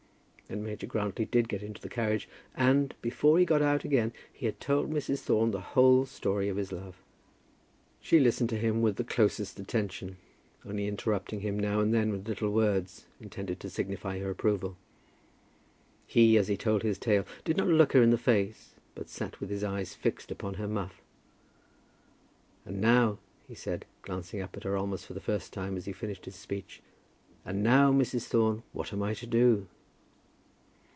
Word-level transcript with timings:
Then 0.47 0.65
Major 0.65 0.85
Grantly 0.85 1.23
did 1.23 1.47
get 1.47 1.63
into 1.63 1.81
the 1.81 1.87
carriage, 1.87 2.27
and, 2.55 2.93
before 3.01 3.39
he 3.39 3.45
got 3.45 3.61
out 3.61 3.85
again, 3.85 4.11
he 4.33 4.47
had 4.47 4.59
told 4.59 4.91
Mrs. 4.91 5.19
Thorne 5.21 5.51
the 5.51 5.61
whole 5.61 6.05
story 6.05 6.49
of 6.49 6.57
his 6.57 6.73
love. 6.73 6.97
She 8.01 8.19
listened 8.19 8.49
to 8.49 8.57
him 8.57 8.81
with 8.81 8.97
the 8.97 9.05
closest 9.05 9.61
attention; 9.61 10.17
only 10.65 10.87
interrupting 10.89 11.39
him 11.39 11.57
now 11.57 11.79
and 11.79 11.93
then 11.93 12.11
with 12.11 12.27
little 12.27 12.51
words, 12.51 13.05
intended 13.21 13.61
to 13.61 13.69
signify 13.69 14.19
her 14.19 14.29
approval. 14.29 14.75
He, 16.05 16.37
as 16.37 16.49
he 16.49 16.57
told 16.57 16.83
his 16.83 16.97
tale, 16.99 17.25
did 17.45 17.55
not 17.55 17.67
look 17.69 17.93
her 17.93 18.03
in 18.03 18.09
the 18.09 18.17
face, 18.17 18.71
but 18.93 19.07
sat 19.07 19.39
with 19.39 19.49
his 19.49 19.63
eyes 19.63 19.93
fixed 19.95 20.31
upon 20.31 20.55
her 20.55 20.67
muff. 20.67 21.01
"And 22.65 22.81
now," 22.81 23.19
he 23.47 23.55
said, 23.55 23.85
glancing 24.01 24.41
up 24.41 24.57
at 24.57 24.65
her 24.65 24.75
almost 24.75 25.05
for 25.05 25.13
the 25.13 25.21
first 25.21 25.53
time 25.53 25.77
as 25.77 25.85
he 25.85 25.93
finished 25.93 26.25
his 26.25 26.35
speech, 26.35 26.81
"and 27.45 27.63
now, 27.63 27.93
Mrs. 27.93 28.25
Thorne, 28.25 28.63
what 28.73 28.91
am 28.91 29.01
I 29.01 29.13
to 29.13 29.25
do?" 29.25 29.67